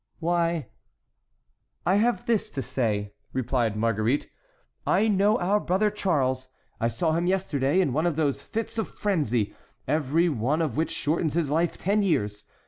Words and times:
"Why, 0.17 0.65
I 1.85 1.97
have 1.97 2.25
this 2.25 2.49
to 2.49 2.63
say," 2.63 3.13
replied 3.33 3.75
Marguerite, 3.77 4.31
"I 4.87 5.07
know 5.07 5.37
our 5.37 5.59
brother 5.59 5.91
Charles; 5.91 6.47
I 6.79 6.87
saw 6.87 7.11
him 7.11 7.27
yesterday 7.27 7.79
in 7.79 7.93
one 7.93 8.07
of 8.07 8.15
those 8.15 8.41
fits 8.41 8.79
of 8.79 8.87
frenzy, 8.87 9.53
every 9.87 10.27
one 10.27 10.63
of 10.63 10.75
which 10.75 10.89
shortens 10.89 11.35
his 11.35 11.51
life 11.51 11.77
ten 11.77 12.01
years. 12.01 12.45